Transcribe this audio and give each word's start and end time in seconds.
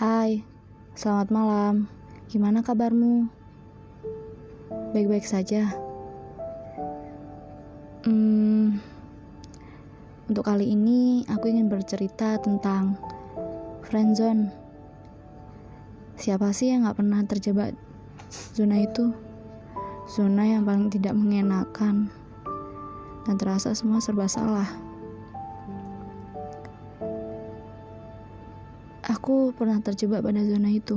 Hai, 0.00 0.40
selamat 0.96 1.28
malam. 1.28 1.84
Gimana 2.32 2.64
kabarmu? 2.64 3.28
Baik-baik 4.96 5.28
saja. 5.28 5.76
Hmm, 8.08 8.80
untuk 10.24 10.40
kali 10.48 10.72
ini 10.72 11.28
aku 11.28 11.52
ingin 11.52 11.68
bercerita 11.68 12.40
tentang 12.40 12.96
friendzone. 13.92 14.48
Siapa 16.16 16.48
sih 16.56 16.72
yang 16.72 16.88
gak 16.88 16.96
pernah 16.96 17.20
terjebak 17.28 17.76
zona 18.56 18.80
itu? 18.80 19.12
Zona 20.08 20.48
yang 20.48 20.64
paling 20.64 20.88
tidak 20.88 21.12
mengenakan 21.12 22.08
dan 23.28 23.36
terasa 23.36 23.76
semua 23.76 24.00
serba 24.00 24.24
salah. 24.24 24.89
Aku 29.20 29.52
pernah 29.52 29.76
terjebak 29.84 30.24
pada 30.24 30.40
zona 30.40 30.72
itu. 30.72 30.96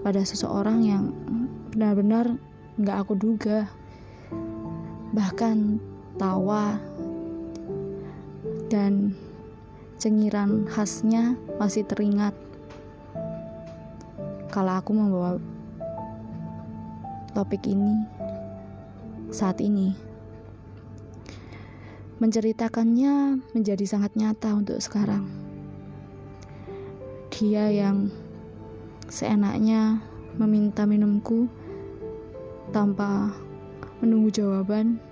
Pada 0.00 0.24
seseorang 0.24 0.80
yang 0.80 1.12
benar-benar 1.68 2.40
gak 2.80 3.04
aku 3.04 3.12
duga. 3.12 3.68
Bahkan 5.12 5.76
tawa 6.16 6.80
dan 8.72 9.12
cengiran 10.00 10.64
khasnya 10.72 11.36
masih 11.60 11.84
teringat. 11.84 12.32
Kalau 14.48 14.72
aku 14.72 14.96
membawa 14.96 15.36
topik 17.36 17.60
ini 17.68 18.08
saat 19.28 19.60
ini 19.60 20.13
menceritakannya 22.22 23.42
menjadi 23.50 23.84
sangat 23.86 24.14
nyata 24.14 24.54
untuk 24.54 24.78
sekarang. 24.78 25.26
Dia 27.34 27.66
yang 27.74 28.14
seenaknya 29.10 29.98
meminta 30.38 30.86
minumku 30.86 31.50
tanpa 32.70 33.34
menunggu 33.98 34.30
jawaban. 34.30 35.02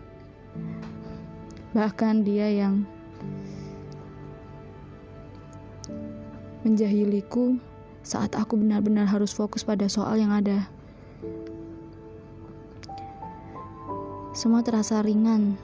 Bahkan 1.74 2.22
dia 2.22 2.46
yang 2.52 2.86
menjahiliku 6.62 7.58
saat 8.06 8.38
aku 8.38 8.54
benar-benar 8.54 9.10
harus 9.10 9.34
fokus 9.34 9.66
pada 9.66 9.90
soal 9.90 10.18
yang 10.22 10.30
ada. 10.30 10.70
Semua 14.32 14.62
terasa 14.62 15.02
ringan 15.02 15.58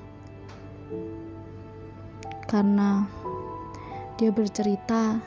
karena 2.48 3.04
dia 4.16 4.32
bercerita 4.32 5.20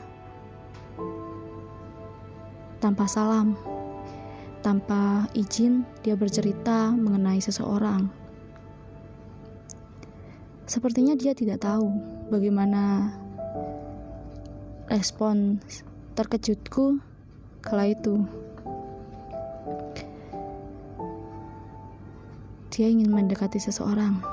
tanpa 2.82 3.06
salam, 3.06 3.54
tanpa 4.60 5.30
izin. 5.38 5.86
Dia 6.02 6.18
bercerita 6.18 6.90
mengenai 6.90 7.38
seseorang. 7.38 8.10
Sepertinya 10.66 11.14
dia 11.14 11.30
tidak 11.30 11.62
tahu 11.62 11.86
bagaimana 12.26 13.14
respon 14.90 15.62
terkejutku 16.18 16.98
kala 17.62 17.94
itu. 17.94 18.26
Dia 22.72 22.88
ingin 22.88 23.12
mendekati 23.12 23.60
seseorang, 23.60 24.24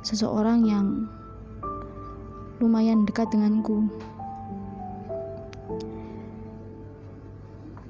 seseorang 0.00 0.64
yang 0.64 0.86
lumayan 2.62 3.02
dekat 3.02 3.30
denganku. 3.34 3.90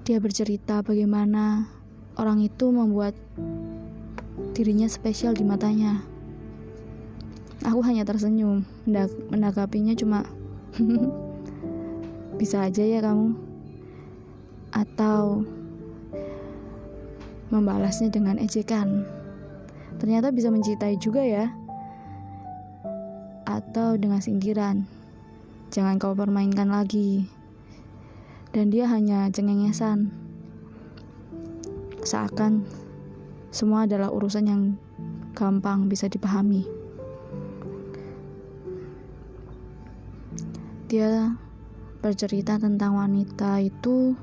Dia 0.05 0.21
bercerita 0.21 0.85
bagaimana 0.85 1.69
orang 2.21 2.45
itu 2.45 2.69
membuat 2.69 3.17
dirinya 4.57 4.89
spesial 4.89 5.33
di 5.33 5.45
matanya. 5.45 6.05
Aku 7.65 7.81
hanya 7.81 8.05
tersenyum, 8.05 8.65
menanggapinya 9.33 9.97
cuma 9.97 10.29
bisa 12.41 12.69
aja 12.69 12.85
ya 12.85 13.01
kamu. 13.01 13.33
Atau 14.77 15.49
membalasnya 17.49 18.13
dengan 18.13 18.37
ejekan. 18.37 19.09
Ternyata 19.97 20.29
bisa 20.35 20.53
mencintai 20.53 21.01
juga 21.01 21.25
ya 21.25 21.64
atau 23.59 23.95
dengan 23.95 24.19
singkiran. 24.19 24.87
Jangan 25.71 25.99
kau 25.99 26.15
permainkan 26.15 26.71
lagi. 26.71 27.27
Dan 28.55 28.71
dia 28.71 28.87
hanya 28.87 29.27
cengengesan. 29.31 30.15
Seakan 32.07 32.63
semua 33.55 33.87
adalah 33.87 34.11
urusan 34.11 34.45
yang 34.47 34.63
gampang 35.35 35.91
bisa 35.91 36.07
dipahami. 36.07 36.67
Dia 40.87 41.35
bercerita 42.05 42.61
tentang 42.61 42.95
wanita 42.95 43.59
itu 43.65 44.15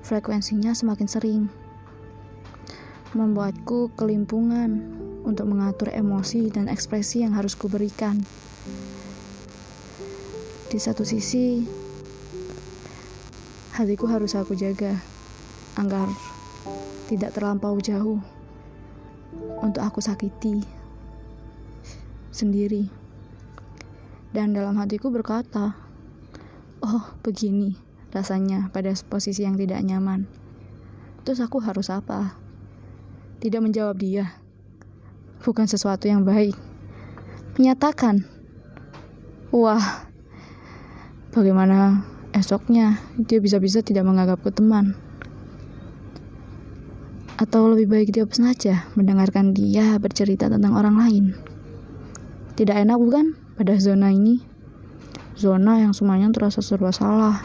frekuensinya 0.00 0.72
semakin 0.72 1.08
sering 1.10 1.42
membuatku 3.12 3.92
kelimpungan 3.98 4.80
untuk 5.26 5.50
mengatur 5.50 5.90
emosi 5.90 6.50
dan 6.52 6.70
ekspresi 6.70 7.22
yang 7.24 7.34
harus 7.34 7.58
kuberikan. 7.58 8.22
Di 10.68 10.76
satu 10.76 11.00
sisi, 11.02 11.64
hatiku 13.72 14.04
harus 14.10 14.36
aku 14.36 14.52
jaga 14.52 14.98
agar 15.80 16.10
tidak 17.08 17.32
terlampau 17.32 17.78
jauh 17.80 18.20
untuk 19.64 19.80
aku 19.80 20.04
sakiti 20.04 20.60
sendiri. 22.28 22.90
Dan 24.28 24.52
dalam 24.52 24.76
hatiku 24.76 25.08
berkata, 25.08 25.72
"Oh, 26.84 27.16
begini 27.24 27.72
rasanya 28.12 28.68
pada 28.68 28.92
posisi 29.08 29.48
yang 29.48 29.56
tidak 29.56 29.80
nyaman." 29.80 30.28
Terus 31.24 31.40
aku 31.40 31.64
harus 31.64 31.88
apa? 31.88 32.36
Tidak 33.40 33.60
menjawab 33.62 33.96
dia 33.96 34.47
bukan 35.48 35.64
sesuatu 35.64 36.04
yang 36.04 36.28
baik. 36.28 36.52
Menyatakan, 37.56 38.28
wah, 39.48 40.04
bagaimana 41.32 42.04
esoknya 42.36 43.00
dia 43.16 43.40
bisa-bisa 43.40 43.80
tidak 43.80 44.04
menganggapku 44.04 44.52
teman. 44.52 44.92
Atau 47.40 47.72
lebih 47.72 47.88
baik 47.88 48.12
dia 48.12 48.28
saja 48.28 48.84
mendengarkan 48.92 49.56
dia 49.56 49.96
bercerita 49.96 50.52
tentang 50.52 50.76
orang 50.76 51.00
lain. 51.00 51.24
Tidak 52.52 52.76
enak 52.76 52.98
bukan 53.00 53.32
pada 53.56 53.72
zona 53.80 54.12
ini? 54.12 54.44
Zona 55.38 55.80
yang 55.80 55.96
semuanya 55.96 56.28
terasa 56.34 56.60
serba 56.60 56.92
salah. 56.92 57.40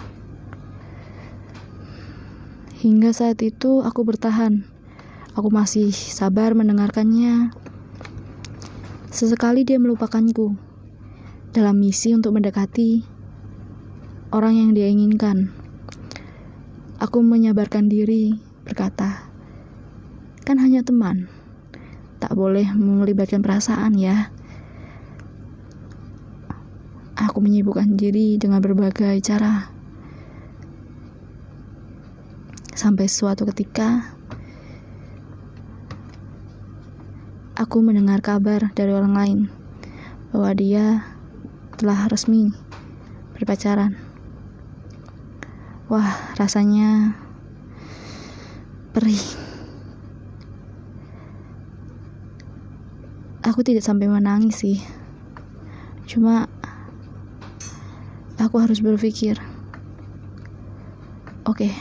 Hingga 2.84 3.16
saat 3.16 3.40
itu 3.46 3.80
aku 3.80 4.04
bertahan. 4.04 4.66
Aku 5.38 5.54
masih 5.54 5.94
sabar 5.94 6.58
mendengarkannya 6.58 7.54
Sesekali 9.14 9.62
dia 9.62 9.78
melupakanku 9.78 10.58
dalam 11.54 11.78
misi 11.78 12.18
untuk 12.18 12.34
mendekati 12.34 13.06
orang 14.34 14.58
yang 14.58 14.70
dia 14.74 14.90
inginkan. 14.90 15.54
Aku 16.98 17.22
menyabarkan 17.22 17.94
diri, 17.94 18.34
berkata, 18.66 19.30
"Kan 20.42 20.58
hanya 20.58 20.82
teman, 20.82 21.30
tak 22.18 22.34
boleh 22.34 22.66
melibatkan 22.74 23.46
perasaan 23.46 23.94
ya." 24.02 24.34
Aku 27.14 27.38
menyibukkan 27.38 27.94
diri 27.94 28.42
dengan 28.42 28.66
berbagai 28.66 29.14
cara. 29.22 29.70
Sampai 32.74 33.06
suatu 33.06 33.46
ketika 33.54 34.13
aku 37.64 37.80
mendengar 37.80 38.20
kabar 38.20 38.76
dari 38.76 38.92
orang 38.92 39.16
lain 39.16 39.40
bahwa 40.36 40.52
dia 40.52 41.08
telah 41.80 42.12
resmi 42.12 42.52
berpacaran. 43.32 43.96
Wah, 45.88 46.12
rasanya 46.36 47.16
perih. 48.92 49.24
Aku 53.48 53.64
tidak 53.64 53.88
sampai 53.88 54.12
menangis 54.12 54.60
sih. 54.60 54.84
Cuma 56.04 56.52
aku 58.44 58.60
harus 58.60 58.84
berpikir. 58.84 59.40
Oke, 61.48 61.72
okay, 61.72 61.74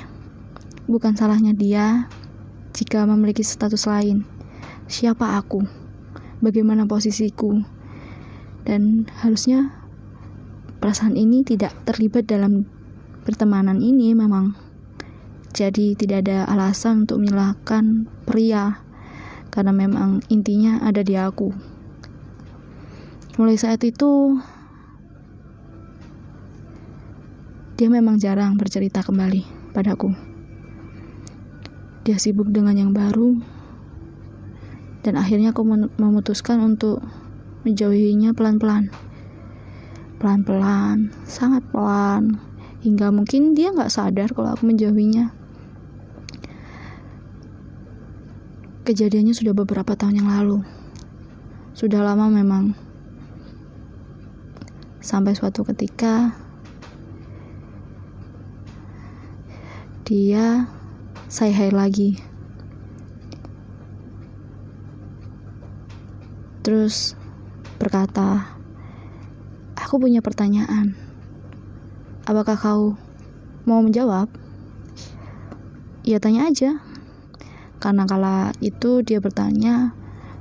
bukan 0.87 1.19
salahnya 1.19 1.51
dia 1.51 2.07
jika 2.71 3.03
memiliki 3.03 3.43
status 3.43 3.91
lain 3.91 4.23
siapa 4.93 5.41
aku, 5.41 5.65
bagaimana 6.45 6.85
posisiku, 6.85 7.65
dan 8.69 9.09
harusnya 9.25 9.73
perasaan 10.85 11.17
ini 11.17 11.41
tidak 11.41 11.73
terlibat 11.89 12.29
dalam 12.29 12.69
pertemanan 13.25 13.81
ini 13.81 14.13
memang. 14.13 14.53
Jadi 15.53 15.97
tidak 15.97 16.29
ada 16.29 16.49
alasan 16.49 17.05
untuk 17.05 17.25
menyalahkan 17.25 18.09
pria 18.25 18.81
karena 19.53 19.73
memang 19.73 20.25
intinya 20.33 20.81
ada 20.81 21.05
di 21.05 21.17
aku. 21.17 21.53
Mulai 23.37 23.57
saat 23.57 23.81
itu 23.85 24.41
dia 27.77 27.89
memang 27.89 28.17
jarang 28.17 28.57
bercerita 28.57 29.05
kembali 29.05 29.73
padaku. 29.77 30.13
Dia 32.09 32.17
sibuk 32.17 32.49
dengan 32.49 32.77
yang 32.77 32.93
baru 32.97 33.62
dan 35.03 35.19
akhirnya 35.19 35.51
aku 35.51 35.67
memutuskan 35.99 36.63
untuk 36.63 37.03
menjauhinya 37.67 38.31
pelan-pelan. 38.35 38.91
Pelan-pelan 40.23 41.11
sangat 41.27 41.67
pelan. 41.75 42.39
Hingga 42.83 43.15
mungkin 43.15 43.55
dia 43.55 43.71
nggak 43.71 43.91
sadar 43.91 44.31
kalau 44.35 44.55
aku 44.55 44.67
menjauhinya. 44.67 45.35
Kejadiannya 48.83 49.35
sudah 49.35 49.55
beberapa 49.55 49.95
tahun 49.95 50.23
yang 50.23 50.31
lalu. 50.31 50.63
Sudah 51.75 52.03
lama 52.03 52.27
memang. 52.31 52.75
Sampai 55.03 55.35
suatu 55.35 55.67
ketika 55.67 56.35
dia 60.07 60.67
say 61.27 61.51
hi 61.51 61.71
lagi 61.71 62.32
terus 66.73 67.13
berkata, 67.77 68.49
"Aku 69.77 70.01
punya 70.01 70.25
pertanyaan. 70.25 70.97
Apakah 72.25 72.57
kau 72.57 72.97
mau 73.69 73.85
menjawab?" 73.85 74.33
Ya 76.01 76.17
tanya 76.17 76.49
aja. 76.49 76.81
Karena 77.77 78.09
kala 78.09 78.57
itu 78.65 79.05
dia 79.05 79.21
bertanya, 79.21 79.93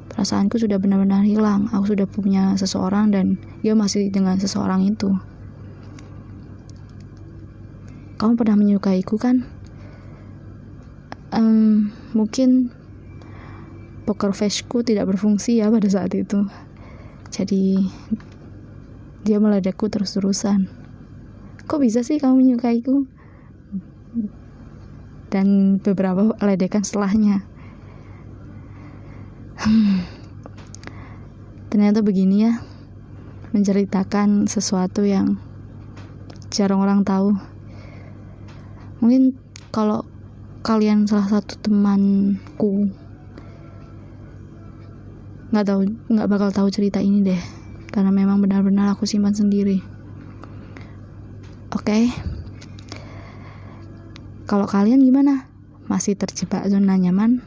perasaanku 0.07 0.55
sudah 0.55 0.79
benar-benar 0.79 1.27
hilang. 1.27 1.67
Aku 1.75 1.91
sudah 1.91 2.07
punya 2.07 2.55
seseorang 2.55 3.11
dan 3.11 3.35
dia 3.59 3.75
masih 3.75 4.07
dengan 4.07 4.39
seseorang 4.39 4.87
itu. 4.87 5.11
Kamu 8.15 8.39
pernah 8.39 8.55
menyukaiku 8.55 9.19
kan? 9.19 9.43
Um, 11.35 11.91
mungkin 12.15 12.71
poker 14.11 14.35
faceku 14.35 14.83
tidak 14.83 15.07
berfungsi 15.07 15.63
ya 15.63 15.71
pada 15.71 15.87
saat 15.87 16.11
itu. 16.11 16.43
Jadi 17.31 17.79
dia 19.23 19.39
meledakku 19.39 19.87
terus-terusan. 19.87 20.67
Kok 21.63 21.79
bisa 21.79 22.03
sih 22.03 22.19
kamu 22.19 22.43
menyukaiku? 22.43 23.07
Dan 25.31 25.79
beberapa 25.79 26.35
ledekan 26.43 26.83
setelahnya. 26.83 27.47
Hmm. 29.61 30.03
ternyata 31.71 32.03
begini 32.03 32.51
ya. 32.51 32.59
Menceritakan 33.55 34.51
sesuatu 34.51 35.07
yang 35.07 35.39
jarang 36.51 36.83
orang 36.83 37.07
tahu. 37.07 37.31
Mungkin 38.99 39.39
kalau 39.71 40.03
kalian 40.67 41.07
salah 41.07 41.31
satu 41.31 41.55
temanku 41.63 42.91
nggak 45.51 45.65
tahu 45.67 45.81
nggak 46.07 46.27
bakal 46.31 46.49
tahu 46.49 46.67
cerita 46.71 47.03
ini 47.03 47.23
deh. 47.23 47.41
Karena 47.91 48.11
memang 48.11 48.39
benar-benar 48.39 48.95
aku 48.95 49.03
simpan 49.03 49.35
sendiri. 49.35 49.83
Oke. 51.75 51.83
Okay? 51.83 52.03
kalau 54.51 54.67
kalian 54.67 54.99
gimana? 54.99 55.47
Masih 55.87 56.19
terjebak 56.19 56.67
zona 56.67 56.99
nyaman? 56.99 57.39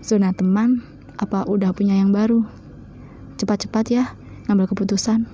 Zona 0.00 0.32
teman? 0.32 0.80
Apa 1.20 1.44
udah 1.44 1.76
punya 1.76 1.92
yang 1.92 2.08
baru? 2.08 2.40
Cepat-cepat 3.36 3.84
ya 3.92 4.04
ngambil 4.48 4.72
keputusan. 4.72 5.28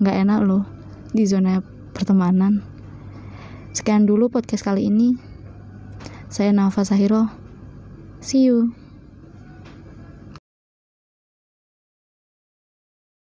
Nggak 0.00 0.16
enak 0.24 0.40
loh 0.48 0.64
di 1.12 1.28
zona 1.28 1.60
pertemanan. 1.92 2.64
Sekian 3.76 4.08
dulu 4.08 4.32
podcast 4.32 4.64
kali 4.64 4.88
ini. 4.88 5.20
Saya 6.32 6.52
Nafa 6.56 6.84
Sahiro. 6.88 7.28
See 8.24 8.48
you 8.48 8.85